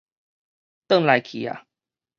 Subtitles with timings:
[0.87, 1.49] 轉來去矣